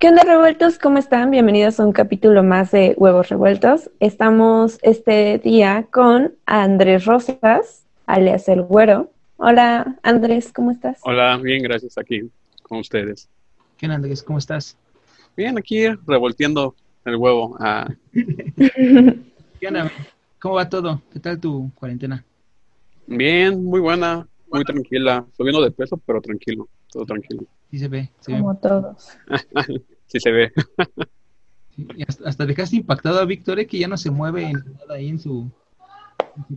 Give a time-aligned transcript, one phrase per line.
[0.00, 0.78] ¿Qué onda revueltos?
[0.78, 1.30] ¿Cómo están?
[1.30, 3.90] Bienvenidos a un capítulo más de Huevos Revueltos.
[4.00, 9.10] Estamos este día con Andrés Rosas, alias El Güero.
[9.36, 11.00] Hola Andrés, ¿cómo estás?
[11.02, 12.22] Hola, bien, gracias aquí
[12.62, 13.28] con ustedes.
[13.76, 14.22] ¿Qué onda Andrés?
[14.22, 14.74] ¿Cómo estás?
[15.36, 16.74] Bien, aquí revolteando
[17.04, 17.58] el huevo.
[17.60, 17.86] Ah.
[18.10, 19.92] ¿Qué onda?
[20.38, 21.02] ¿Cómo va todo?
[21.12, 22.24] ¿Qué tal tu cuarentena?
[23.06, 25.26] Bien, muy buena, muy tranquila.
[25.36, 27.44] Subiendo de peso, pero tranquilo, todo tranquilo.
[27.70, 28.10] Sí se ve.
[28.24, 29.10] Como todos.
[30.10, 30.52] sí se ve.
[32.24, 33.66] hasta, dejaste impactado a Víctor, ¿eh?
[33.66, 35.50] que ya no se mueve en nada ahí en su,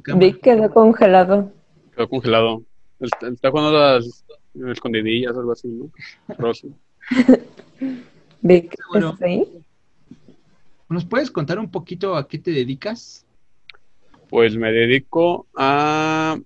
[0.08, 1.52] en Vic quedó congelado.
[1.95, 2.64] Quedó congelado.
[3.00, 4.23] Está, jugando las
[4.72, 5.92] escondidillas, algo así, ¿no?
[8.42, 9.48] Vic, bueno, ahí?
[10.90, 13.26] ¿Nos puedes contar un poquito a qué te dedicas?
[14.30, 16.38] Pues me dedico a,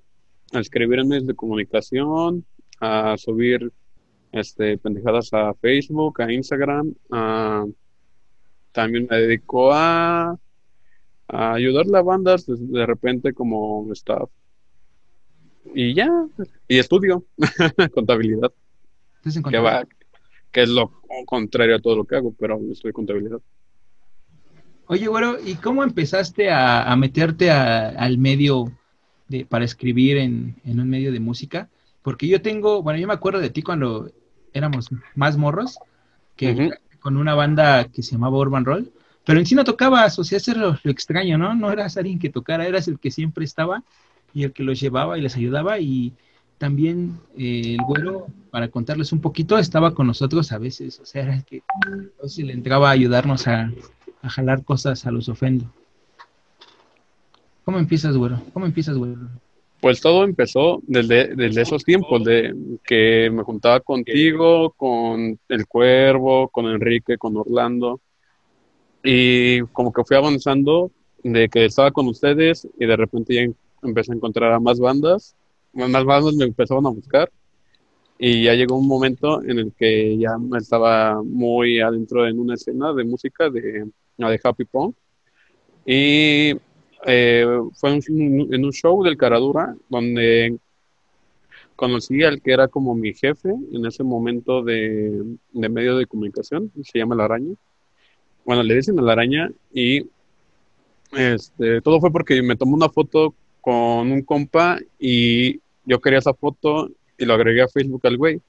[0.54, 2.46] a escribir en medios de comunicación,
[2.80, 3.72] a subir
[4.32, 6.94] este, pendejadas a Facebook, a Instagram.
[8.72, 10.38] también me dedico a,
[11.28, 14.30] a ayudarle a bandas de, repente como staff.
[15.74, 16.10] Y ya,
[16.68, 17.26] y estudio
[17.94, 18.52] contabilidad.
[19.50, 19.86] Que, va,
[20.52, 23.42] que es lo contrario a todo lo que hago, pero estudio contabilidad.
[24.90, 28.72] Oye, bueno, ¿y cómo empezaste a, meterte al medio
[29.28, 31.70] de, para escribir en, en, un medio de música?
[32.08, 34.10] Porque yo tengo, bueno, yo me acuerdo de ti cuando
[34.54, 35.78] éramos más morros,
[36.38, 38.94] que con una banda que se llamaba Urban Roll,
[39.26, 41.54] pero en sí no tocabas, o sea, eso lo, extraño, ¿no?
[41.54, 43.84] No eras alguien que tocara, eras el que siempre estaba
[44.34, 46.14] y el que los llevaba y les ayudaba y
[46.58, 51.24] también eh, el güero, para contarles un poquito, estaba con nosotros a veces, o sea,
[51.24, 51.62] era el que
[52.22, 53.70] o le entraba a ayudarnos a,
[54.22, 55.70] a jalar cosas a los ofendo.
[57.66, 58.42] ¿Cómo empiezas, güero?
[58.54, 59.28] ¿Cómo empiezas, güero?
[59.80, 66.66] Pues todo empezó desde, esos tiempos, de que me juntaba contigo, con el Cuervo, con
[66.66, 68.02] Enrique, con Orlando,
[69.04, 70.92] y como que fui avanzando
[71.24, 75.36] de que estaba con ustedes y de repente ya empecé a encontrar a más bandas,
[75.74, 77.32] más bandas me empezaron a buscar.
[78.20, 82.92] Y ya llegó un momento en el que ya estaba muy adentro en una escena
[82.92, 83.86] de música de,
[84.18, 84.96] de Happy Punk.
[85.86, 86.54] Y
[87.06, 90.58] eh, fue en un show del Caradura donde
[91.76, 96.72] conocí al que era como mi jefe en ese momento de, de medio de comunicación,
[96.84, 97.54] se llama La Araña.
[98.44, 100.06] Bueno, le dicen a La Araña y
[101.14, 106.34] este, todo fue porque me tomó una foto con un compa y yo quería esa
[106.34, 108.42] foto y lo agregué a Facebook al güey.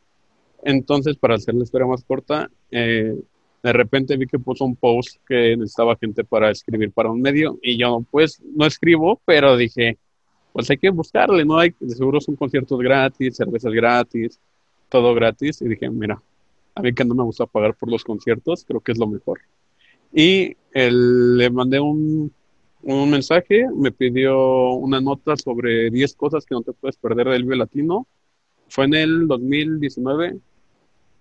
[0.62, 3.14] Entonces, para hacer la historia más corta, eh,
[3.62, 7.58] de repente vi que puso un post que necesitaba gente para escribir para un medio
[7.62, 9.98] y yo pues no escribo, pero dije,
[10.52, 11.58] pues hay que buscarle, ¿no?
[11.58, 14.41] Hay, seguro son conciertos gratis, cervezas gratis,
[14.88, 16.22] todo gratis y dije, mira,
[16.74, 19.41] a mí que no me gusta pagar por los conciertos, creo que es lo mejor.
[20.12, 22.32] Y le mandé un,
[22.82, 27.42] un mensaje, me pidió una nota sobre 10 cosas que no te puedes perder del
[27.42, 28.06] Vive Latino.
[28.69, 30.38] Fue en el 2019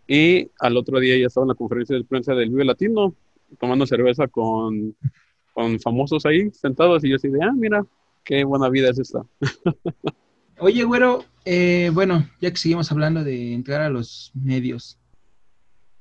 [0.07, 3.13] y al otro día ya estaba en la conferencia de prensa del Vive Latino,
[3.59, 4.95] tomando cerveza con,
[5.53, 7.03] con famosos ahí sentados.
[7.03, 7.85] Y yo así de, ah, mira,
[8.23, 9.25] qué buena vida es esta.
[10.59, 14.97] Oye, güero, eh, bueno, ya que seguimos hablando de entrar a los medios,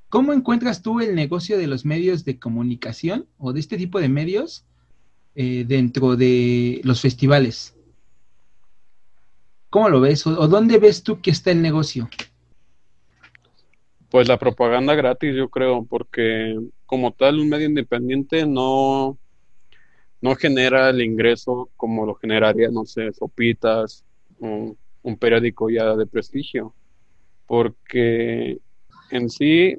[0.08, 4.08] ¿cómo encuentras tú el negocio de los medios de comunicación o de este tipo de
[4.08, 4.64] medios
[5.34, 7.76] eh, dentro de los festivales?
[9.69, 10.26] ¿Cómo lo ves?
[10.26, 12.08] ¿O, dónde ves tú que está el negocio?
[14.10, 16.56] Pues la propaganda gratis, yo creo, porque
[16.86, 19.18] como tal un medio independiente no,
[20.20, 24.04] no genera el ingreso como lo generaría, no sé, Sopitas,
[24.38, 26.74] un, un periódico ya de prestigio.
[27.46, 28.58] Porque
[29.10, 29.76] en sí,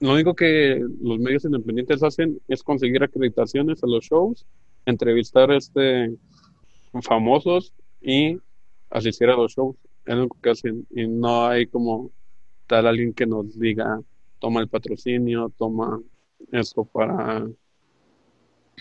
[0.00, 4.46] lo único que los medios independientes hacen es conseguir acreditaciones a los shows
[4.86, 6.16] entrevistar este
[7.02, 8.38] famosos y
[8.88, 9.76] asistir a los shows.
[10.06, 10.86] Es lo que hacen.
[10.90, 12.10] Y no hay como
[12.66, 14.00] tal alguien que nos diga,
[14.38, 16.00] toma el patrocinio, toma
[16.52, 17.46] esto para,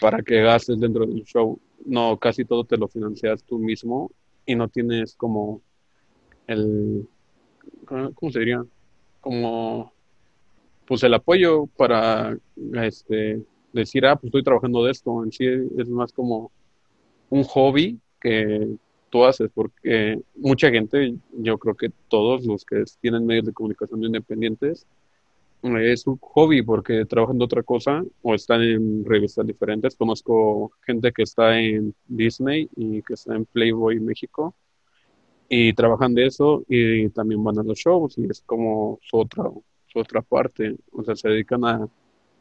[0.02, 1.60] para que gastes dentro del show.
[1.86, 4.12] No, casi todo te lo financias tú mismo
[4.46, 5.62] y no tienes como
[6.48, 7.08] el,
[7.86, 8.64] ¿cómo se diría?
[9.22, 9.92] Como,
[10.86, 12.38] pues el apoyo para,
[12.84, 13.44] este,
[13.74, 15.24] decir, ah, pues estoy trabajando de esto.
[15.24, 15.46] En sí
[15.78, 16.52] es más como
[17.30, 18.78] un hobby que
[19.10, 24.04] tú haces, porque mucha gente, yo creo que todos los que tienen medios de comunicación
[24.04, 24.86] independientes,
[25.74, 29.96] es un hobby porque trabajan de otra cosa o están en revistas diferentes.
[29.96, 34.54] Conozco gente que está en Disney y que está en Playboy México
[35.50, 39.46] y trabajan de eso y también van a los shows y es como su otra,
[39.88, 40.76] su otra parte.
[40.92, 41.88] O sea, se dedican a,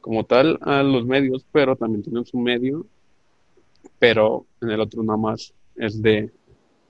[0.00, 2.86] como tal a los medios, pero también tienen su medio,
[3.98, 6.30] pero en el otro nada más es de,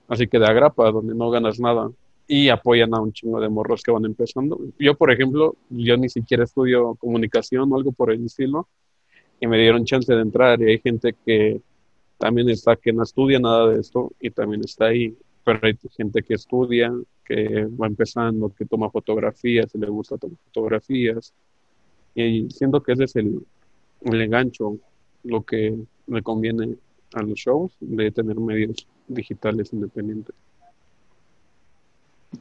[0.07, 1.91] así que de agrapa, donde no ganas nada.
[2.27, 4.59] Y apoyan a un chingo de morros que van empezando.
[4.79, 8.67] Yo, por ejemplo, yo ni siquiera estudio comunicación o algo por el estilo.
[9.39, 11.61] Y me dieron chance de entrar y hay gente que
[12.17, 16.23] también está que no estudia nada de esto y también está ahí, pero hay gente
[16.23, 16.93] que estudia,
[17.23, 21.33] que va empezando, que toma fotografías, y le gusta tomar fotografías.
[22.15, 23.45] Y siento que ese es el,
[24.01, 24.77] el engancho,
[25.23, 25.75] lo que
[26.07, 26.77] me conviene
[27.15, 30.35] a los shows de tener medios digitales independientes.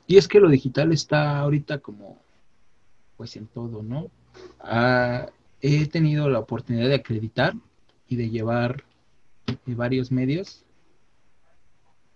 [0.07, 2.21] Y es que lo digital está ahorita como,
[3.17, 4.11] pues en todo, ¿no?
[4.61, 5.29] Ah,
[5.61, 7.55] he tenido la oportunidad de acreditar
[8.09, 8.85] y de llevar
[9.47, 10.65] eh, varios medios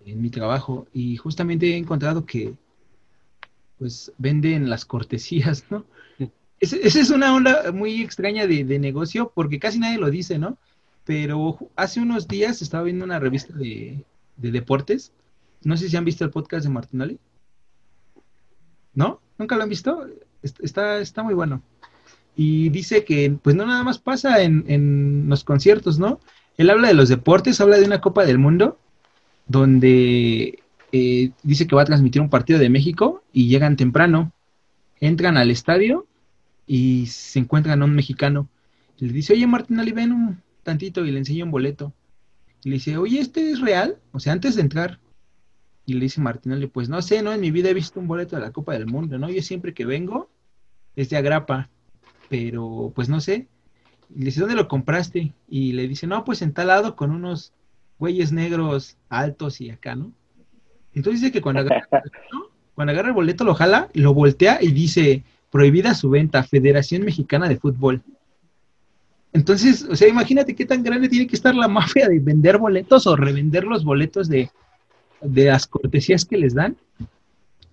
[0.05, 2.55] en mi trabajo y justamente he encontrado que
[3.79, 5.85] pues venden las cortesías, ¿no?
[6.61, 10.59] Esa es una onda muy extraña de, de, negocio porque casi nadie lo dice, ¿no?
[11.09, 14.05] Pero hace unos días estaba viendo una revista de,
[14.37, 15.11] de deportes.
[15.65, 17.19] No sé si han visto el podcast de Martinelli.
[18.93, 19.19] ¿No?
[19.39, 20.07] ¿Nunca lo han visto?
[20.43, 21.63] Está, está muy bueno.
[22.37, 26.21] Y dice que, pues no nada más pasa en, en los conciertos, ¿no?
[26.59, 28.79] Él habla de los deportes, habla de una Copa del Mundo,
[29.47, 30.59] donde
[30.93, 34.31] eh, dice que va a transmitir un partido de México y llegan temprano,
[35.01, 36.07] entran al estadio
[36.67, 38.47] y se encuentran a un mexicano.
[38.99, 41.95] Y le dice, oye Martín Ali, ven un tantito y le enseña un boleto.
[42.63, 43.99] Y le dice, oye, ¿este es real?
[44.13, 45.01] O sea, antes de entrar,
[45.87, 48.37] y le dice Martinelli, pues no sé, no, en mi vida he visto un boleto
[48.37, 49.31] de la Copa del Mundo, ¿no?
[49.31, 50.29] Yo siempre que vengo
[50.95, 51.71] es de agrapa,
[52.29, 53.49] pero pues no sé.
[54.15, 55.33] Y le dice, ¿dónde lo compraste?
[55.49, 57.55] Y le dice, no, pues en tal lado con unos
[57.99, 60.13] güeyes negros altos y acá, ¿no?
[60.93, 61.89] Entonces dice que cuando agarra,
[62.75, 67.49] cuando agarra el boleto lo jala, lo voltea y dice, prohibida su venta, Federación Mexicana
[67.49, 68.03] de Fútbol.
[69.33, 73.07] Entonces, o sea, imagínate qué tan grande tiene que estar la mafia de vender boletos
[73.07, 74.51] o revender los boletos de,
[75.21, 76.77] de las cortesías que les dan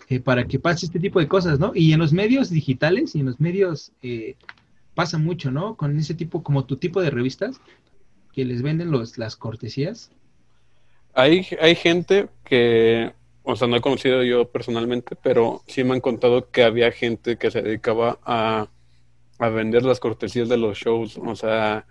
[0.09, 1.71] eh, para que pase este tipo de cosas, ¿no?
[1.73, 4.35] Y en los medios digitales y en los medios eh,
[4.93, 5.75] pasa mucho, ¿no?
[5.75, 7.59] Con ese tipo, como tu tipo de revistas,
[8.31, 10.11] que les venden los, las cortesías.
[11.13, 13.13] Hay, hay gente que,
[13.43, 17.37] o sea, no he conocido yo personalmente, pero sí me han contado que había gente
[17.37, 18.67] que se dedicaba a,
[19.39, 21.85] a vender las cortesías de los shows, o sea,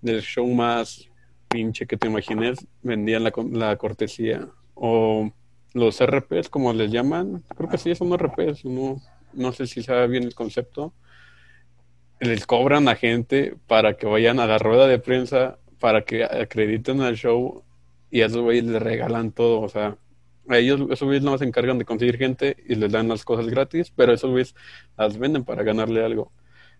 [0.00, 1.08] del show más
[1.48, 4.48] pinche que te imagines, vendían la, la cortesía.
[4.74, 5.30] O
[5.74, 9.00] los RPs, como les llaman, creo que sí son RPs, no,
[9.32, 10.94] no sé si sabe bien el concepto,
[12.20, 17.00] les cobran a gente para que vayan a la rueda de prensa, para que acrediten
[17.00, 17.62] al show
[18.10, 19.96] y a esos güeyes les regalan todo, o sea,
[20.48, 23.48] a ellos, esos güeyes no se encargan de conseguir gente y les dan las cosas
[23.48, 24.54] gratis, pero esos güeyes
[24.96, 26.32] las venden para ganarle algo,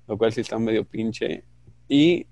[0.09, 1.45] lo cual sí está medio pinche.
[1.89, 2.27] Y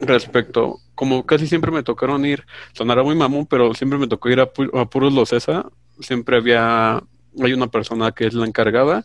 [0.00, 4.40] respecto, como casi siempre me tocaron ir, sonará muy mamón, pero siempre me tocó ir
[4.40, 7.02] a, puros los ESA, siempre había,
[7.42, 9.04] hay una persona que es la encargada,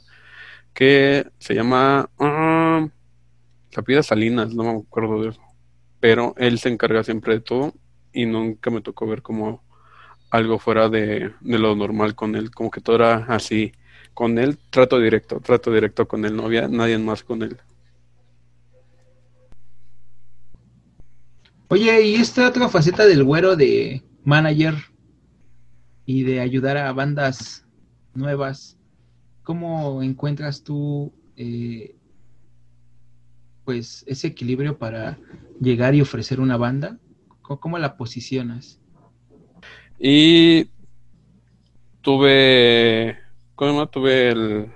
[0.73, 2.89] que se llama, uh,
[4.01, 5.41] Salinas, no me acuerdo de eso,
[5.99, 7.73] pero él se encarga siempre de todo
[8.11, 9.63] y nunca me tocó ver como
[10.31, 13.71] algo fuera de, de lo normal con él, como que todo era así,
[14.13, 17.57] con él trato directo, trato directo con él, no había nadie más con él.
[21.71, 24.73] Oye, y esta otra faceta del güero de manager
[26.03, 27.63] y de ayudar a bandas
[28.15, 28.75] nuevas,
[29.43, 31.95] ¿cómo encuentras tú eh,
[33.65, 35.19] pues ese equilibrio para
[35.61, 36.97] llegar y ofrecer una banda?
[37.43, 38.79] ¿Cómo, la posicionas?
[39.99, 40.69] Y
[42.01, 43.19] tuve,
[43.53, 44.71] ¿cómo Tuve el,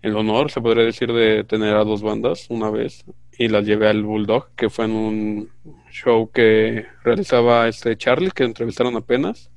[0.00, 3.04] el honor, se podría decir, de tener a dos bandas una vez
[3.38, 5.50] y las llevé al Bulldog, que fue en un
[5.90, 9.50] show que realizaba este Charlie, que entrevistaron apenas,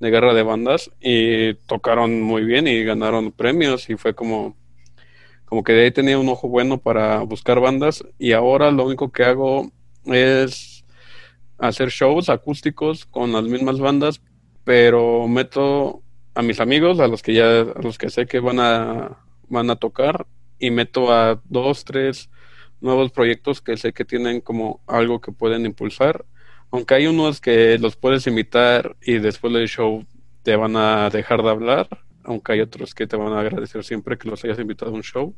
[0.00, 4.56] de guerra de bandas, y tocaron muy bien y ganaron premios, y fue como,
[5.44, 9.10] como que de ahí tenía un ojo bueno para buscar bandas, y ahora lo único
[9.10, 9.70] que hago
[10.04, 10.84] es
[11.58, 14.22] hacer shows acústicos con las mismas bandas,
[14.64, 16.02] pero meto
[16.34, 19.70] a mis amigos, a los que ya, a los que sé que van a, van
[19.70, 20.26] a tocar,
[20.58, 22.30] y meto a dos, tres
[22.80, 26.24] nuevos proyectos que sé que tienen como algo que pueden impulsar.
[26.70, 30.04] Aunque hay unos que los puedes invitar y después del show
[30.42, 31.88] te van a dejar de hablar,
[32.22, 35.02] aunque hay otros que te van a agradecer siempre que los hayas invitado a un
[35.02, 35.34] show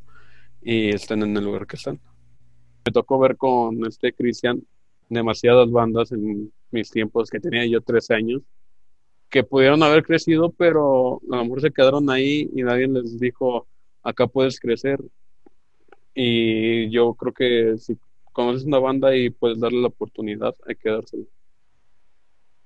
[0.63, 2.01] y estén en el lugar que están.
[2.85, 4.63] Me tocó ver con este Cristian
[5.09, 8.43] demasiadas bandas en mis tiempos que tenía yo 13 años
[9.29, 13.67] que pudieron haber crecido, pero a lo mejor se quedaron ahí y nadie les dijo,
[14.03, 14.99] acá puedes crecer.
[16.21, 17.97] Y yo creo que si
[18.33, 21.23] conoces una banda y puedes darle la oportunidad, hay que dársela.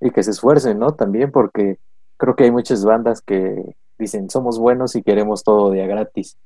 [0.01, 0.95] Y que se esfuercen, ¿no?
[0.95, 1.77] También porque
[2.17, 6.39] creo que hay muchas bandas que dicen somos buenos y queremos todo día gratis.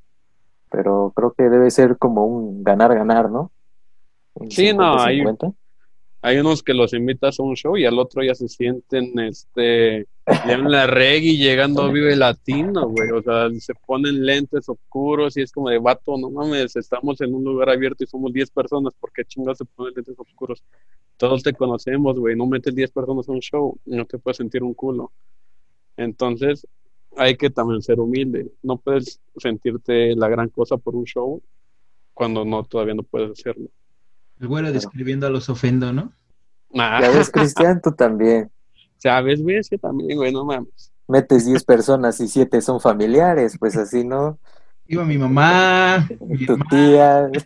[0.68, 3.52] Pero creo que debe ser como un ganar-ganar, ¿no?
[4.50, 5.22] sí, no, hay,
[6.22, 10.06] hay unos que los invitas a un show y al otro ya se sienten, este,
[10.26, 13.10] ya en la reggae llegando a Vive Latino, güey.
[13.10, 17.34] O sea, se ponen lentes oscuros y es como de vato, no mames, estamos en
[17.34, 20.62] un lugar abierto y somos 10 personas, ¿por qué chingados se ponen lentes oscuros?
[21.16, 24.62] Todos te conocemos, güey, no metes 10 personas a un show, no te puedes sentir
[24.62, 25.12] un culo.
[25.96, 26.66] Entonces,
[27.16, 28.52] hay que también ser humilde.
[28.62, 31.42] No puedes sentirte la gran cosa por un show
[32.14, 33.68] cuando no todavía no puedes hacerlo.
[34.40, 36.12] El güero describiendo a los ofendo, ¿no?
[36.74, 37.00] Ah.
[37.00, 38.50] Ya ves, Cristian, tú también.
[38.98, 40.92] Sabes, güey, sí también, güey, no mames.
[41.08, 44.38] Metes 10 personas y 7 son familiares, pues así, ¿no?
[44.88, 46.06] Iba mi mamá,
[46.46, 47.22] tu tía.
[47.28, 47.40] De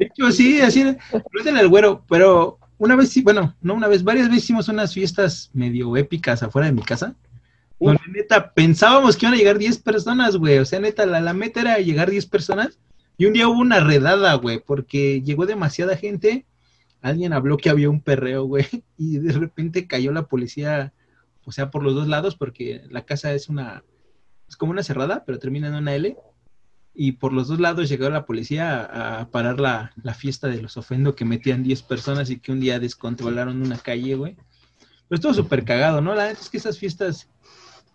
[0.00, 4.28] hecho, sí, así, en el güero, pero una vez sí, bueno, no una vez, varias
[4.28, 7.14] veces hicimos unas fiestas medio épicas afuera de mi casa.
[7.78, 10.58] Donde neta pensábamos que iban a llegar 10 personas, güey.
[10.58, 12.78] O sea, neta, la, la meta era llegar 10 personas
[13.18, 16.46] y un día hubo una redada, güey, porque llegó demasiada gente.
[17.00, 18.66] Alguien habló que había un perreo, güey,
[18.98, 20.92] y de repente cayó la policía,
[21.44, 23.84] o sea, por los dos lados, porque la casa es una,
[24.48, 26.16] es como una cerrada, pero termina en una L.
[26.98, 31.14] Y por los dos lados llegó la policía a, parar la, fiesta de los ofendo
[31.14, 34.34] que metían 10 personas y que un día descontrolaron una calle, güey.
[35.08, 36.14] Pero estuvo súper cagado, ¿no?
[36.14, 37.28] La verdad es que esas fiestas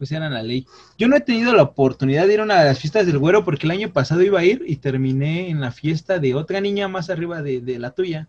[0.01, 0.65] pues eran la ley.
[0.97, 3.45] Yo no he tenido la oportunidad de ir a una de las fiestas del güero
[3.45, 6.87] porque el año pasado iba a ir y terminé en la fiesta de otra niña
[6.87, 8.27] más arriba de, la tuya.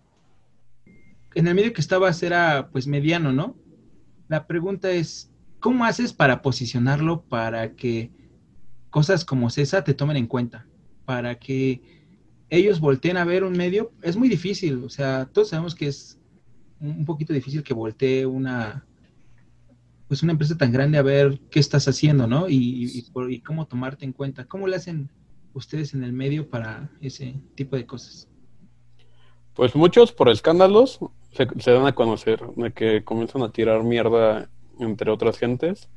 [1.34, 3.56] En el medio que estabas era pues mediano, ¿no?
[4.28, 8.10] La pregunta es, ¿cómo haces para posicionarlo para que
[8.90, 10.66] cosas como César te tomen en cuenta?
[11.06, 11.80] Para que
[12.50, 13.92] ellos volteen a ver un medio.
[14.02, 16.20] Es muy difícil, o sea, todos sabemos que es
[16.80, 18.84] un poquito difícil que voltee una,
[20.12, 22.46] pues una empresa tan grande a ver qué estás haciendo, ¿no?
[22.46, 24.44] Y, y, cómo tomarte en cuenta.
[24.44, 25.08] ¿Cómo le hacen
[25.54, 28.28] ustedes en el medio para ese tipo de cosas?
[29.54, 31.00] Pues muchos por escándalos
[31.30, 35.88] se, dan a conocer, de que comienzan a tirar mierda entre otras gentes,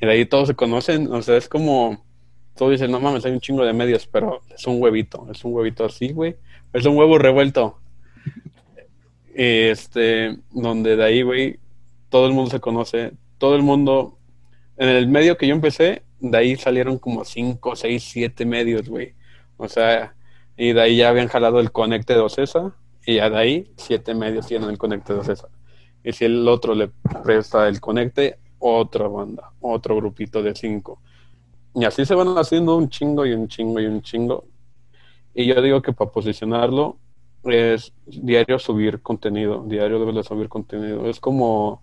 [0.00, 2.06] y de ahí todos se conocen, o sea, es como,
[2.54, 5.52] todos dicen, no mames, hay un chingo de medios, pero es un huevito, es un
[5.52, 6.36] huevito así, güey,
[6.72, 7.80] es un huevo revuelto.
[9.34, 11.58] este, donde de ahí, güey,
[12.08, 14.16] todo el mundo se conoce, todo el mundo,
[14.78, 19.12] en el medio que yo empecé, de ahí salieron como 5, 6, 7 medios, güey.
[19.58, 20.14] O sea,
[20.56, 22.74] y de ahí ya habían jalado el conecte de Ocesa,
[23.04, 25.48] y ya de ahí 7 medios tienen el conecte de Ocesa.
[26.02, 26.88] Y si el otro le
[27.22, 30.98] presta el conecte, otra banda, otro grupito de 5.
[31.74, 34.46] Y así se van haciendo un chingo y un chingo y un chingo.
[35.34, 36.96] Y yo digo que para posicionarlo
[37.44, 41.10] es diario subir contenido, diario debes de subir contenido.
[41.10, 41.82] Es como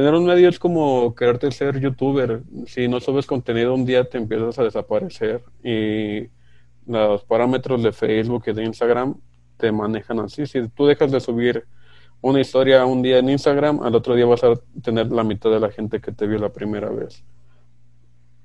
[0.00, 2.40] Tener un medio es como quererte ser youtuber.
[2.64, 6.26] Si no subes contenido un día te empiezas a desaparecer y
[6.90, 9.16] los parámetros de Facebook y de Instagram
[9.58, 10.46] te manejan así.
[10.46, 11.66] Si tú dejas de subir
[12.22, 15.60] una historia un día en Instagram, al otro día vas a tener la mitad de
[15.60, 17.22] la gente que te vio la primera vez.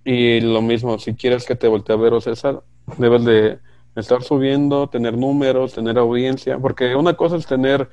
[0.03, 2.63] Y lo mismo, si quieres que te voltee a ver o César,
[2.97, 3.59] debes de
[3.95, 7.89] estar subiendo, tener números, tener audiencia, porque una cosa es tener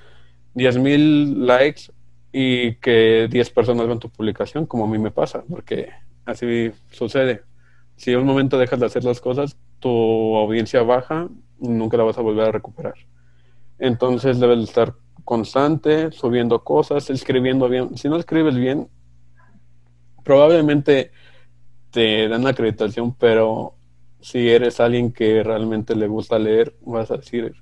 [0.56, 1.92] 10.000 likes
[2.32, 5.90] y que 10 personas vean tu publicación, como a mí me pasa, porque
[6.24, 7.42] así sucede.
[7.96, 11.28] Si un momento dejas de hacer las cosas, tu audiencia baja
[11.60, 12.94] y nunca la vas a volver a recuperar.
[13.78, 17.96] Entonces debes estar constante, subiendo cosas, escribiendo bien.
[17.96, 18.88] Si no escribes bien,
[20.24, 21.10] probablemente
[21.90, 23.74] te dan acreditación, pero
[24.20, 27.54] si eres alguien que realmente le gusta leer, vas a decir,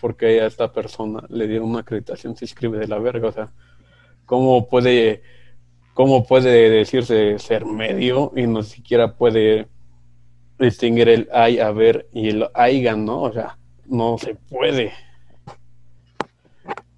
[0.00, 3.52] porque a esta persona le dieron una acreditación se escribe de la verga, o sea,
[4.26, 5.22] ¿cómo puede,
[5.94, 9.68] cómo puede decirse ser medio y no siquiera puede
[10.58, 13.22] distinguir el hay a ver y el aigan, ¿no?
[13.22, 14.92] O sea, no se puede.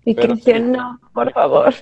[0.04, 1.74] Y Cristian, no, por favor.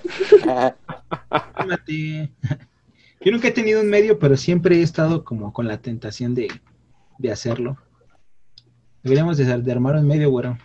[3.21, 6.47] Yo nunca he tenido un medio, pero siempre he estado como con la tentación de,
[7.19, 7.77] de hacerlo.
[9.03, 10.57] Deberíamos de, de armar un medio, güero.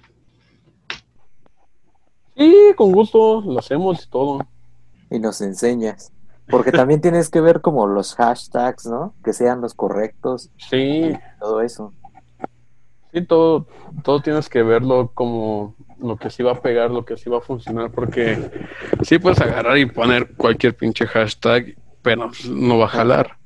[2.36, 4.46] Sí, con gusto, lo hacemos y todo.
[5.10, 6.12] Y nos enseñas.
[6.48, 9.14] Porque también tienes que ver como los hashtags, ¿no?
[9.24, 10.50] Que sean los correctos.
[10.56, 11.12] Sí.
[11.38, 11.92] Todo eso.
[13.12, 13.66] Sí, todo,
[14.04, 17.38] todo tienes que verlo como lo que sí va a pegar, lo que sí va
[17.38, 18.38] a funcionar, porque
[19.02, 23.36] sí puedes agarrar y poner cualquier pinche hashtag, pero no va a jalar.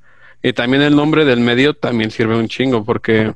[0.42, 3.32] Y también el nombre del medio también sirve un chingo, porque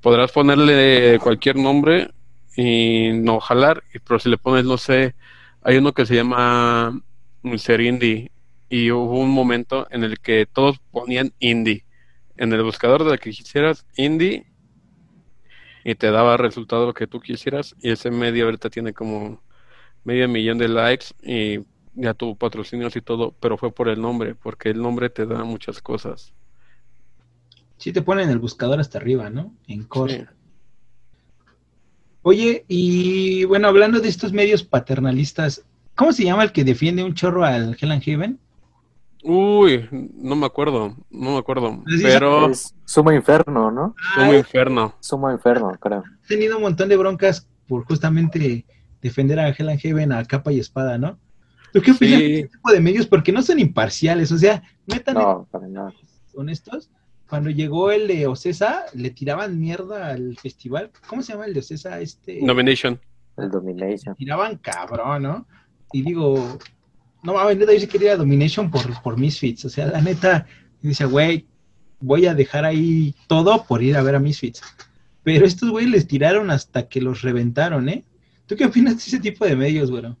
[0.00, 2.10] podrás ponerle cualquier nombre
[2.56, 5.14] y no jalar, pero si le pones, no sé,
[5.62, 7.00] hay uno que se llama
[7.56, 8.30] Ser Indie,
[8.68, 11.84] y hubo un momento en el que todos ponían indie.
[12.36, 14.46] En el buscador de la que quisieras, indie,
[15.84, 19.42] y te daba resultado lo que tú quisieras y ese medio ahorita tiene como
[20.04, 24.34] medio millón de likes y ya tuvo patrocinios y todo, pero fue por el nombre,
[24.34, 26.32] porque el nombre te da muchas cosas.
[27.76, 29.54] Sí, te ponen el buscador hasta arriba, ¿no?
[29.66, 30.28] En core.
[32.22, 35.64] Oye, y bueno, hablando de estos medios paternalistas,
[36.00, 38.40] ¿cómo se llama el que defiende un chorro al Hell and Heaven?
[39.22, 41.84] Uy, no me acuerdo, no me acuerdo.
[42.02, 42.48] Pero.
[42.48, 43.94] Es Suma Inferno, ¿no?
[44.14, 44.94] Suma Inferno.
[45.00, 45.98] Suma Inferno, creo.
[45.98, 48.64] Ha tenido un montón de broncas por justamente
[49.02, 51.18] defender a Hell and Heaven a capa y espada, ¿no?
[51.70, 53.06] ¿Tú qué opinas de este tipo de medios?
[53.06, 55.92] Porque no son imparciales, o sea, metan no, para nada.
[56.32, 56.90] honestos.
[57.28, 60.92] Cuando llegó el de Ocesa, le tiraban mierda al festival.
[61.06, 62.00] ¿Cómo se llama el de Ocesa?
[62.00, 62.40] Este...
[62.42, 62.98] Domination.
[63.36, 64.16] El Domination.
[64.16, 65.46] tiraban cabrón, ¿no?
[65.92, 66.58] Y digo,
[67.22, 69.64] no mames, neta, yo sí quería Domination por, por Misfits.
[69.64, 70.46] O sea, la neta,
[70.80, 71.46] dice, güey,
[72.00, 74.62] voy a dejar ahí todo por ir a ver a Misfits.
[75.22, 78.04] Pero estos güeyes les tiraron hasta que los reventaron, ¿eh?
[78.46, 80.16] ¿Tú qué opinas de ese tipo de medios, güero?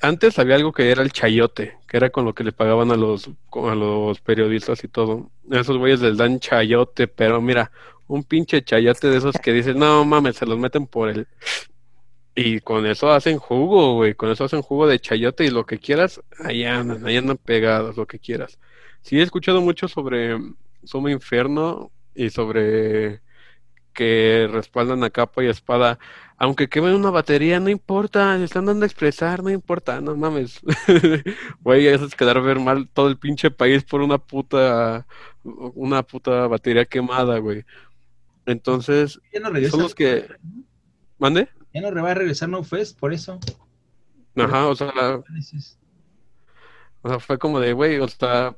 [0.00, 2.96] antes había algo que era el chayote, que era con lo que le pagaban a
[2.96, 5.30] los, a los periodistas y todo.
[5.50, 7.70] Esos güeyes les dan chayote, pero mira,
[8.06, 11.28] un pinche chayote de esos que dicen, no mames, se los meten por el
[12.34, 14.14] y con eso hacen jugo, güey.
[14.14, 17.96] Con eso hacen jugo de chayote y lo que quieras, allá andan, allá andan pegados,
[17.96, 18.58] lo que quieras.
[19.02, 20.38] Sí, he escuchado mucho sobre
[20.84, 23.20] Suma Inferno y sobre
[23.92, 25.98] que respaldan a capa y espada.
[26.36, 28.38] Aunque quemen una batería, no importa.
[28.38, 30.00] Se están dando a expresar, no importa.
[30.00, 30.60] No mames.
[31.60, 35.06] Güey, eso es quedar ver mal todo el pinche país por una puta.
[35.42, 37.64] Una puta batería quemada, güey.
[38.46, 39.20] Entonces,
[39.70, 40.26] son los que.
[41.18, 41.48] ¿Mande?
[41.72, 43.38] Ya no va a regresar No Fest, por eso.
[44.36, 45.22] Ajá, o sea,
[47.02, 48.56] o sea, fue como de, güey, o sea,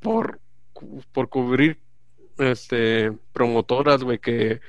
[0.00, 0.40] por,
[1.12, 1.78] por cubrir
[2.38, 4.60] este promotoras, güey, que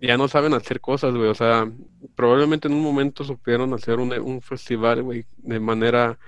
[0.00, 1.70] ya no saben hacer cosas, güey, o sea,
[2.14, 6.18] probablemente en un momento supieron hacer un, un festival, güey, de manera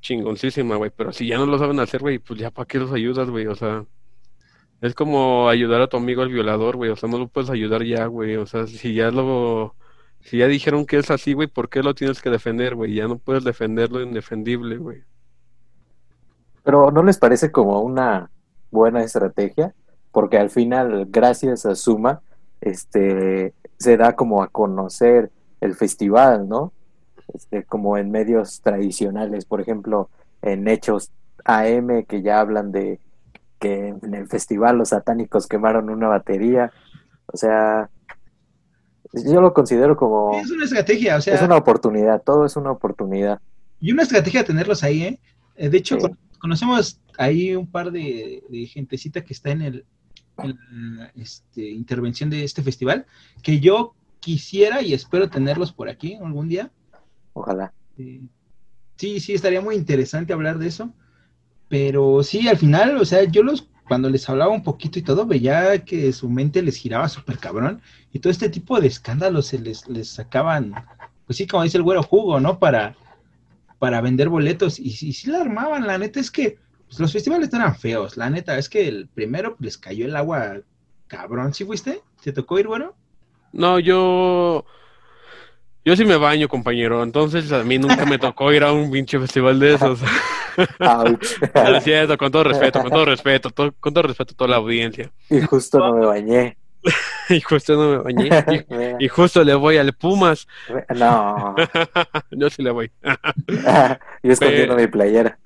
[0.00, 2.92] chingoncísima, güey, pero si ya no lo saben hacer, güey, pues ya para qué los
[2.92, 3.84] ayudas, güey, o sea,
[4.80, 7.82] es como ayudar a tu amigo al violador, güey, o sea, no lo puedes ayudar
[7.84, 9.74] ya, güey, o sea, si ya lo
[10.26, 12.94] si ya dijeron que es así, güey, ¿por qué lo tienes que defender, güey?
[12.94, 15.04] Ya no puedes defenderlo indefendible, güey.
[16.64, 18.28] Pero ¿no les parece como una
[18.72, 19.72] buena estrategia?
[20.10, 22.22] Porque al final, gracias a Suma,
[22.60, 26.72] este, se da como a conocer el festival, ¿no?
[27.32, 30.10] Este, como en medios tradicionales, por ejemplo,
[30.42, 31.12] en Hechos
[31.44, 32.98] AM, que ya hablan de
[33.60, 36.72] que en el festival los satánicos quemaron una batería.
[37.26, 37.90] O sea,
[39.24, 40.38] yo lo considero como...
[40.38, 41.34] Es una estrategia, o sea...
[41.34, 43.40] Es una oportunidad, todo es una oportunidad.
[43.80, 45.20] Y una estrategia tenerlos ahí, ¿eh?
[45.56, 45.96] eh de hecho,
[46.38, 49.84] conocemos ahí un par de, gentecita que está en el
[51.14, 53.06] este, intervención de este festival,
[53.42, 56.70] que yo quisiera y espero tenerlos por aquí algún día.
[57.32, 57.72] Ojalá.
[57.96, 60.92] sí, sí, estaría muy interesante hablar de eso.
[61.68, 65.26] Pero sí, al final, o sea, yo los cuando les hablaba un poquito y todo,
[65.26, 67.80] veía que su mente les giraba súper cabrón
[68.12, 70.74] y todo este tipo de escándalos se les, les sacaban,
[71.26, 72.58] pues sí, como dice el güero, jugo, ¿no?
[72.58, 72.96] Para,
[73.78, 77.52] para vender boletos y, y sí la armaban, la neta es que pues, los festivales
[77.52, 80.60] eran feos, la neta es que el primero les cayó el agua
[81.06, 82.02] cabrón, ¿sí fuiste?
[82.22, 82.94] ¿Te tocó ir, bueno?
[83.52, 84.64] No, yo...
[85.84, 89.20] Yo sí me baño, compañero, entonces a mí nunca me tocó ir a un pinche
[89.20, 90.00] festival de esos.
[91.76, 95.10] Es cierto, con todo respeto, con todo respeto, con todo respeto a toda la audiencia.
[95.30, 96.56] Y justo no me bañé.
[97.28, 98.30] y justo no me bañé.
[99.00, 100.46] Y, y justo le voy al Pumas.
[100.94, 101.54] No,
[102.30, 102.90] Yo sí le voy.
[104.22, 105.38] yo escondiendo mi playera.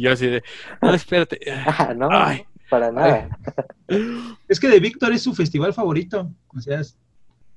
[0.00, 0.42] Yo así de.
[0.82, 1.38] No, espérate.
[1.66, 2.44] Ah, no, Ay.
[2.68, 3.28] para nada.
[4.48, 6.30] Es que de Víctor es su festival favorito.
[6.56, 6.96] O sea, es-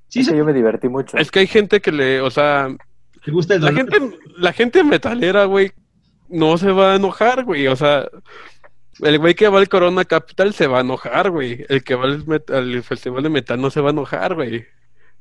[0.08, 1.16] sí, Es se que yo me divertí mucho.
[1.16, 2.20] Es que hay gente que le.
[2.20, 2.68] O sea,
[3.24, 3.98] te gusta el la gente,
[4.36, 5.72] la gente metalera, güey,
[6.30, 7.66] no se va a enojar, güey.
[7.66, 8.08] O sea,
[9.00, 11.64] el güey que va al Corona Capital se va a enojar, güey.
[11.68, 14.66] El que va al, festival de metal no se va a enojar, güey.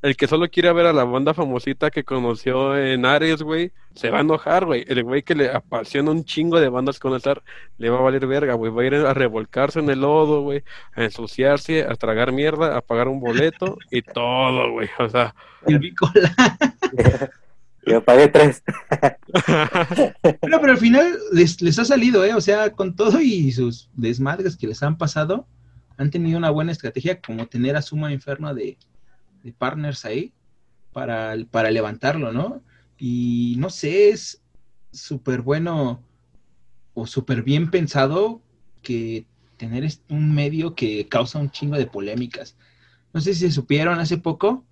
[0.01, 4.09] El que solo quiere ver a la banda famosita que conoció en Ares, güey, se
[4.09, 4.85] va a enojar, güey.
[4.87, 7.43] El güey que le apasiona un chingo de bandas con estar,
[7.77, 8.71] le va a valer verga, güey.
[8.71, 12.81] Va a ir a revolcarse en el lodo, güey, a ensuciarse, a tragar mierda, a
[12.81, 14.89] pagar un boleto y todo, güey.
[14.99, 16.33] O sea, El Bicola.
[17.89, 18.63] Yo pagué tres.
[20.41, 22.33] Pero, al final les, les ha salido, ¿eh?
[22.33, 25.47] O sea, con todo y sus desmadres que les han pasado,
[25.97, 28.77] han tenido una buena estrategia como tener a Suma Inferno de,
[29.43, 30.33] de partners ahí
[30.93, 32.61] para, para levantarlo, ¿no?
[32.97, 34.41] Y no sé, es
[34.91, 36.03] súper bueno
[36.93, 38.41] o súper bien pensado
[38.81, 39.25] que
[39.57, 42.55] tener un medio que causa un chingo de polémicas.
[43.13, 44.65] No sé si supieron hace poco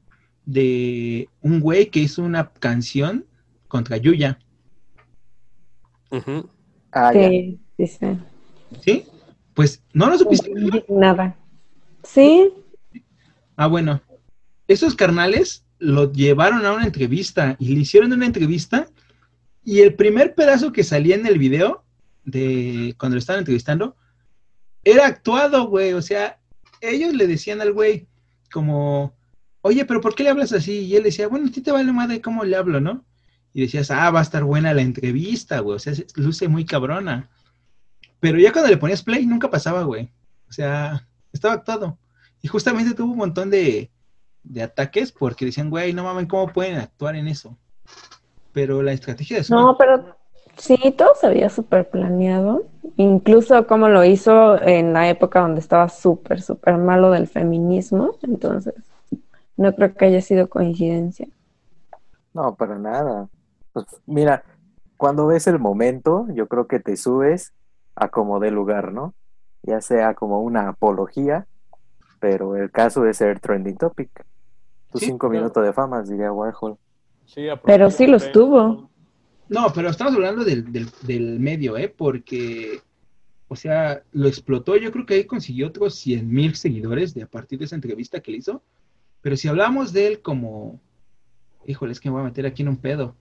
[0.47, 3.25] de un güey que hizo una canción
[3.67, 4.39] contra Yuya.
[6.91, 7.29] Ah, ya.
[7.29, 8.07] Sí, sí, sí.
[8.81, 9.05] ¿Sí?
[9.53, 10.51] Pues, ¿no lo supiste?
[10.87, 11.35] Nada.
[12.03, 12.49] Sí,
[13.57, 14.01] Ah, bueno.
[14.67, 18.87] Esos carnales lo llevaron a una entrevista y le hicieron una entrevista
[19.63, 21.83] y el primer pedazo que salía en el video
[22.23, 23.95] de cuando lo estaban entrevistando
[24.83, 25.93] era actuado, güey.
[25.93, 26.39] O sea,
[26.81, 28.07] ellos le decían al güey
[28.51, 29.16] como,
[29.67, 30.79] oye, pero ¿por qué le hablas así?
[30.79, 33.05] Y él decía, bueno, a ti te vale madre cómo le hablo, ¿no?
[33.53, 35.75] Y decías, ah, va a estar buena la entrevista, güey.
[35.75, 37.29] O sea, se- luce muy cabrona.
[38.19, 40.11] Pero ya cuando le ponías play, nunca pasaba, güey.
[40.49, 41.97] O sea, estaba actuado.
[42.41, 43.91] Y justamente tuvo un montón de,
[44.43, 47.57] de ataques porque decían, güey, no mames, ¿cómo pueden actuar en eso?
[48.53, 50.15] Pero la estrategia de Sony- no, pero
[50.57, 52.65] sí, todo se veía súper planeado.
[52.95, 58.17] Incluso como lo hizo en la época donde estaba súper, súper malo del feminismo.
[58.23, 58.73] Entonces,
[59.57, 61.27] no creo que haya sido coincidencia.
[62.33, 63.27] No, para nada.
[63.73, 64.43] Pues mira,
[64.95, 67.53] cuando ves el momento, yo creo que te subes
[67.95, 69.13] a como de lugar, ¿no?
[69.63, 71.47] Ya sea como una apología,
[72.19, 74.09] pero el caso es ser trending topic.
[74.91, 76.77] Tus Sí, cinco minutos de fama, diría Warhol.
[77.25, 78.89] Sí, Pero sí los tuvo.
[79.49, 81.93] No, pero estamos hablando del, del, del medio, ¿eh?
[81.95, 82.81] Porque,
[83.47, 84.77] o sea, lo explotó.
[84.77, 88.19] Yo creo que ahí consiguió otros 100 mil seguidores de a partir de esa entrevista
[88.19, 88.61] que le hizo.
[89.21, 90.79] Pero si hablamos de él como,
[91.65, 93.15] híjole, es que me voy a meter aquí en un pedo.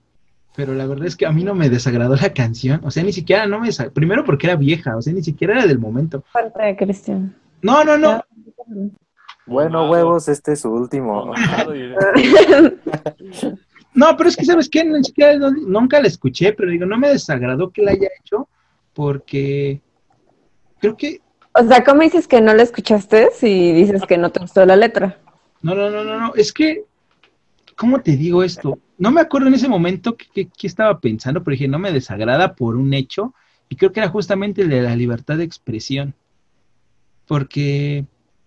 [0.55, 2.81] Pero la verdad es que a mí no me desagradó la canción.
[2.83, 3.67] O sea, ni siquiera no me...
[3.67, 6.23] desa- Primero porque era vieja, o sea, ni siquiera era del momento.
[6.31, 7.35] Falta de Cristian.
[7.61, 8.23] No, no, no.
[9.45, 11.31] Bueno, huevos, este es su último.
[13.93, 14.83] No, pero es que, ¿sabes qué?
[14.83, 18.47] Ni siquiera, no- nunca la escuché, pero digo, no me desagradó que la haya hecho
[18.93, 19.81] porque
[20.79, 21.21] creo que
[21.53, 24.75] O sea, ¿cómo dices que no lo escuchaste si dices que no te gustó la
[24.75, 25.17] letra?
[25.61, 26.83] No, no, no, no, no, es que,
[27.75, 28.79] ¿cómo te digo esto?
[28.97, 31.91] No me acuerdo en ese momento qué, qué- qué estaba pensando, pero dije, no me
[31.91, 33.33] desagrada por un hecho,
[33.69, 36.13] y creo que era justamente el de la libertad de expresión.
[37.27, 38.05] Porque,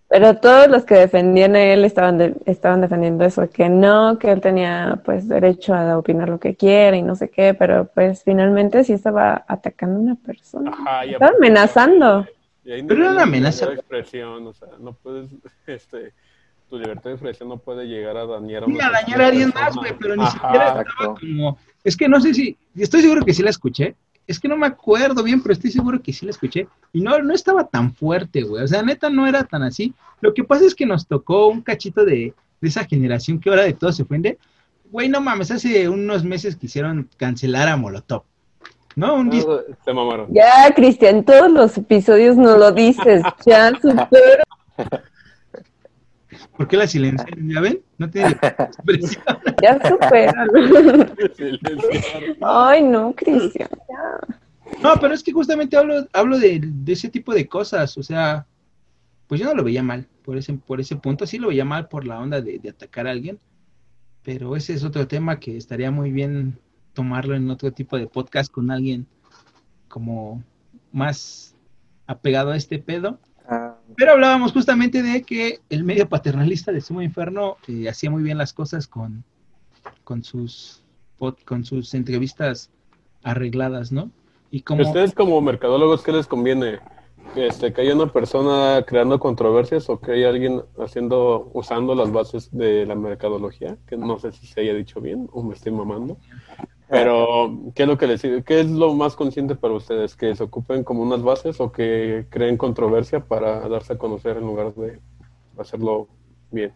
[0.09, 4.31] Pero todos los que defendían a él estaban, de- estaban defendiendo eso, que no, que
[4.31, 8.23] él tenía pues derecho a opinar lo que quiera y no sé qué, pero pues
[8.23, 10.71] finalmente sí estaba atacando a una persona.
[10.71, 12.25] Ajá, Estaba amenazando.
[12.65, 13.65] y Pero era una amenaza.
[13.67, 15.29] libertad de expresión, o sea, no puedes,
[15.67, 16.13] este,
[16.71, 19.27] tu libertad de expresión no puede llegar a dañar a sí, una a dañar a
[19.27, 21.15] alguien más, güey, pero ni Ajá, siquiera estaba exacto.
[21.19, 24.55] como, es que no sé si, estoy seguro que sí la escuché, es que no
[24.55, 27.93] me acuerdo bien, pero estoy seguro que sí la escuché, y no, no estaba tan
[27.93, 31.05] fuerte, güey, o sea, neta no era tan así, lo que pasa es que nos
[31.05, 34.37] tocó un cachito de, de esa generación que ahora de todo se ofende,
[34.89, 38.23] güey, no mames, hace unos meses quisieron cancelar a Molotov,
[38.95, 39.15] ¿no?
[39.15, 40.27] Un disco, Ah, Se mamaron.
[40.33, 43.23] Ya, Cristian, todos los episodios no lo dices.
[43.45, 44.43] Ya, supero.
[46.57, 47.49] ¿Por qué la silenciaron?
[47.49, 47.81] ¿Ya ven?
[47.97, 49.23] No tiene expresión.
[49.61, 49.79] Ya.
[51.35, 52.37] Silenciar.
[52.41, 53.69] Ay, no, Cristian.
[54.81, 58.47] No, pero es que justamente hablo, hablo de, de ese tipo de cosas, o sea,
[59.27, 61.87] pues yo no lo veía mal por ese, por ese punto, sí lo veía mal
[61.87, 63.39] por la onda de, de atacar a alguien,
[64.23, 66.57] pero ese es otro tema que estaría muy bien
[66.93, 69.07] tomarlo en otro tipo de podcast con alguien
[69.87, 70.43] como
[70.91, 71.55] más
[72.07, 73.19] apegado a este pedo.
[73.95, 78.37] Pero hablábamos justamente de que el medio paternalista de Sumo Inferno eh, hacía muy bien
[78.37, 79.23] las cosas con,
[80.03, 80.83] con, sus,
[81.45, 82.69] con sus entrevistas
[83.23, 84.11] arregladas, ¿no?
[84.49, 84.81] Y como...
[84.81, 86.79] Ustedes como mercadólogos, ¿qué les conviene?
[87.35, 92.49] este, que hay una persona creando controversias o que hay alguien haciendo, usando las bases
[92.51, 96.17] de la mercadología, que no sé si se haya dicho bien o me estoy mamando.
[96.91, 100.13] Pero, ¿qué es lo que les ¿Qué es lo más consciente para ustedes?
[100.17, 104.43] ¿Que se ocupen como unas bases o que creen controversia para darse a conocer en
[104.43, 104.99] lugar de
[105.57, 106.09] hacerlo
[106.51, 106.73] bien?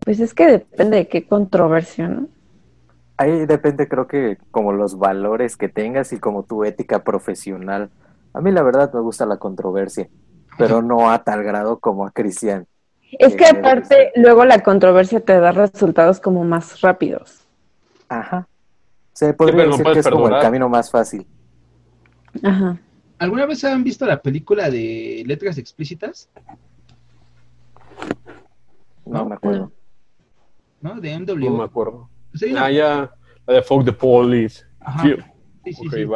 [0.00, 2.28] Pues es que depende de qué controversia, ¿no?
[3.18, 7.90] Ahí depende, creo que como los valores que tengas y como tu ética profesional.
[8.32, 10.08] A mí la verdad me gusta la controversia,
[10.56, 12.66] pero no a tal grado como a Cristian.
[13.18, 17.42] Es que aparte, luego la controversia te da resultados como más rápidos.
[18.08, 18.48] Ajá.
[19.14, 21.26] Se podría decir que es como el camino más fácil.
[22.42, 22.78] Ajá.
[23.18, 26.28] ¿Alguna vez han visto la película de letras explícitas?
[29.06, 29.72] No, me acuerdo.
[30.80, 31.00] ¿No?
[31.00, 31.50] De MW.
[31.50, 32.10] No me acuerdo.
[32.32, 33.14] Pues ah, ya,
[33.46, 34.64] la de Fuck the Police.
[35.02, 35.14] Sí,
[35.72, 36.06] sí, sí,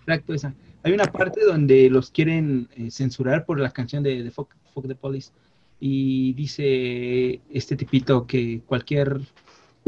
[0.00, 0.54] Exacto, esa.
[0.82, 4.54] Hay una parte donde los quieren eh, censurar por la canción de, de Fuck,
[4.86, 5.32] the Police.
[5.80, 9.20] Y dice este tipito que cualquier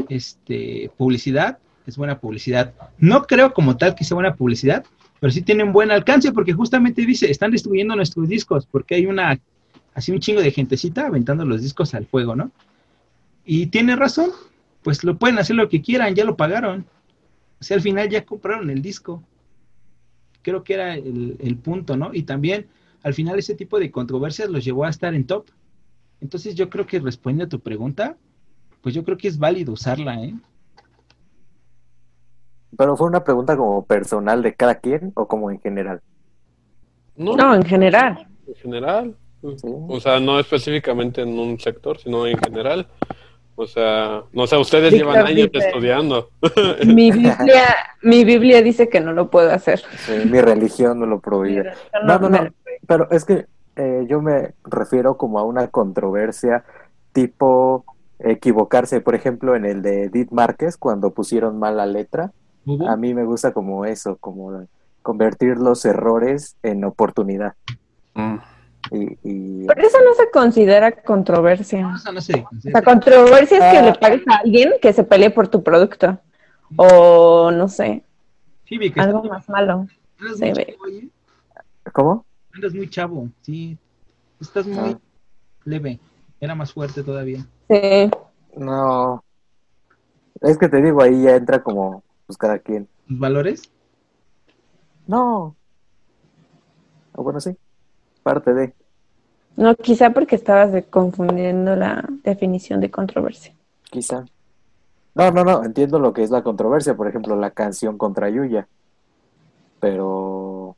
[0.09, 2.73] este, publicidad es buena publicidad.
[2.97, 4.85] No creo como tal que sea buena publicidad,
[5.19, 9.39] pero sí tienen buen alcance porque justamente dice, están destruyendo nuestros discos porque hay una,
[9.93, 12.51] así un chingo de gentecita aventando los discos al fuego, ¿no?
[13.45, 14.31] Y tiene razón,
[14.83, 16.85] pues lo pueden hacer lo que quieran, ya lo pagaron.
[17.59, 19.23] O sea, al final ya compraron el disco.
[20.41, 22.11] Creo que era el, punto, ¿no?
[22.13, 22.67] Y también
[23.03, 25.47] al final ese tipo de controversias los llevó a estar en top.
[26.21, 28.17] Entonces yo creo que responde a tu pregunta,
[28.81, 30.35] pues yo creo que es válido usarla, ¿eh?
[32.77, 36.01] Pero fue una pregunta como personal de cada quien o como en general.
[37.15, 38.27] No, en general.
[38.47, 39.15] En general.
[39.41, 42.87] O sea, no específicamente en un sector, sino en general.
[43.55, 46.29] O sea, no sé, ustedes llevan años estudiando.
[46.85, 49.81] Mi Biblia, mi Biblia dice que no lo puedo hacer.
[50.29, 51.71] mi religión no lo prohíbe.
[52.03, 52.49] No, no, no,
[52.85, 53.45] pero es que
[53.77, 56.65] eh, yo me refiero como a una controversia
[57.13, 57.85] tipo
[58.19, 61.79] equivocarse, por ejemplo, en el de Edith Márquez, cuando pusieron mal
[62.87, 64.65] A mí me gusta como eso, como
[65.01, 67.53] convertir los errores en oportunidad.
[68.15, 68.37] Mm.
[68.91, 71.81] Y, Pero eso no se considera controversia.
[71.81, 72.45] No, no sé.
[72.63, 73.97] La controversia es que le ah.
[73.99, 76.19] pagues a alguien que se pelee por tu producto.
[76.75, 78.03] O no sé.
[78.95, 79.87] algo más malo.
[80.37, 80.77] Se ve.
[81.93, 82.25] ¿Cómo?
[82.53, 83.77] Andas muy chavo, sí.
[84.39, 84.99] Estás muy ah.
[85.65, 85.99] leve.
[86.39, 87.45] Era más fuerte todavía.
[87.69, 88.09] Sí.
[88.55, 89.23] No.
[90.41, 92.87] Es que te digo, ahí ya entra como, pues cada quien.
[93.07, 93.71] ¿Valores?
[95.07, 95.55] No.
[97.13, 97.57] O bueno, sí
[98.25, 98.73] parte de.
[99.55, 103.53] No, quizá porque estabas confundiendo la definición de controversia.
[103.83, 104.25] Quizá.
[105.13, 108.67] No, no, no, entiendo lo que es la controversia, por ejemplo, la canción contra Yuya.
[109.79, 110.75] Pero,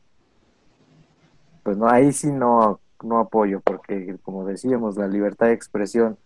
[1.63, 6.17] pues no, ahí sí no, no apoyo, porque como decíamos, la libertad de expresión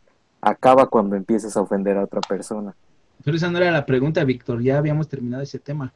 [0.41, 2.75] acaba cuando empiezas a ofender a otra persona.
[3.23, 5.93] Pero esa no era la pregunta, Víctor, ya habíamos terminado ese tema.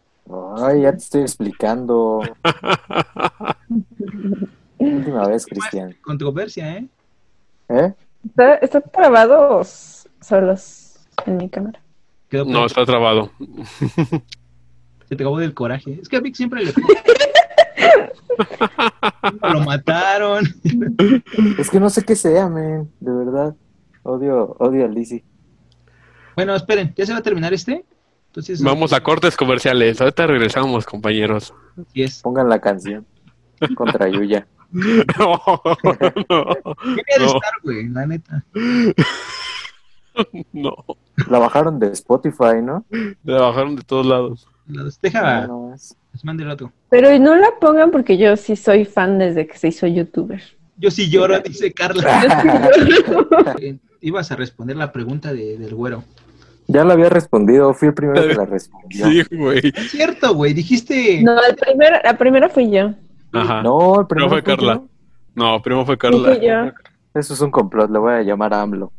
[0.58, 2.22] Ay, ya te estoy explicando.
[4.78, 5.96] Última vez, Cristian.
[6.02, 6.88] Controversia, ¿eh?
[7.70, 7.94] ¿Eh?
[8.26, 9.62] ¿Está, está trabado
[10.22, 11.80] solos en mi cámara?
[12.32, 13.32] no, está trabado.
[15.08, 16.00] Se te acabó del coraje.
[16.02, 16.74] Es que a Vic siempre le...
[19.54, 20.46] Lo mataron.
[21.58, 22.90] Es que no sé qué sea, man.
[23.00, 23.56] De verdad.
[24.04, 25.24] Odio, odio al Lizzie.
[26.36, 27.86] Bueno, esperen, ¿ya se va a terminar este?
[28.28, 30.02] Entonces, Vamos a cortes comerciales.
[30.02, 31.54] Ahorita regresamos, compañeros.
[31.94, 32.22] es.
[32.22, 33.06] Pongan la canción
[33.76, 34.48] contra Yuya.
[34.76, 35.96] No, no.
[36.30, 36.76] no.
[36.76, 38.44] estar, güey, la neta.
[40.54, 40.74] No.
[41.30, 42.86] La bajaron de Spotify, ¿no?
[43.24, 44.48] La bajaron de todos lados.
[45.02, 45.76] Deja, no,
[46.14, 46.72] les mande el otro.
[46.90, 50.42] Pero no la pongan porque yo sí soy fan desde que se hizo youtuber.
[50.78, 52.24] Yo sí lloro, dice Carla.
[54.02, 56.04] Ibas a responder la pregunta de, del güero.
[56.68, 59.08] Ya la había respondido, fui el primero que la respondió.
[59.08, 59.74] Sí, güey.
[59.76, 61.22] Es cierto, güey, dijiste.
[61.22, 62.94] No, el primer, la primera fui yo.
[63.34, 63.62] Ajá.
[63.62, 64.82] No, el primero fue Carla.
[65.36, 66.74] No, primero fue Carla.
[67.14, 68.92] Eso es un complot, le voy a llamar a AMLO.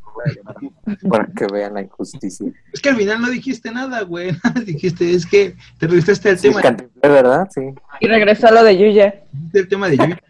[1.10, 2.50] para que vean la injusticia.
[2.72, 4.30] Es que al final no dijiste nada, güey.
[4.64, 6.60] dijiste, es que te regresaste al tema.
[6.62, 7.60] de verdad, sí.
[8.00, 9.22] Y regresó a lo de Yuya.
[9.52, 10.22] El tema de Yuya.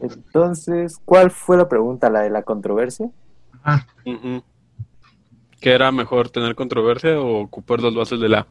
[0.00, 2.10] Entonces, ¿cuál fue la pregunta?
[2.10, 3.08] ¿La de la controversia?
[3.64, 3.86] Ah.
[5.64, 8.46] ¿Qué era mejor tener controversia o ocupar las bases de la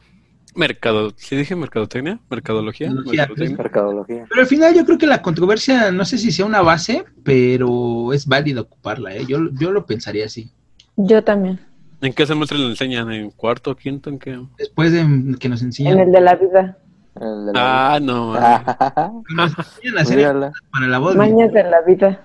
[0.56, 2.18] Mercado, ¿sí dije mercadotecnia?
[2.28, 2.90] ¿Mercadología?
[2.90, 4.26] Mercadología.
[4.28, 8.12] Pero al final yo creo que la controversia, no sé si sea una base, pero
[8.12, 9.26] es válido ocuparla, ¿eh?
[9.28, 10.50] Yo, yo lo pensaría así.
[10.96, 11.60] Yo también.
[12.00, 13.08] ¿En qué semestre le enseñan?
[13.12, 14.40] ¿En cuarto, quinto, en qué?
[14.58, 15.92] Después de que nos enseñan.
[15.92, 16.78] En el de la vida.
[17.14, 18.32] El de la- Ah, no.
[18.32, 19.24] man.
[19.36, 21.14] Nos enseñan a hacer para la voz.
[21.14, 22.24] Mañas de la vida.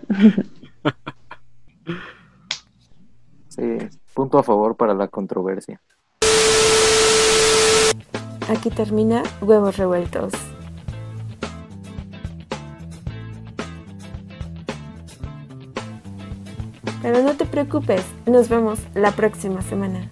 [3.50, 3.78] Sí,
[4.20, 5.80] punto a favor para la controversia.
[8.50, 10.34] Aquí termina Huevos Revueltos.
[17.02, 20.12] Pero no te preocupes, nos vemos la próxima semana.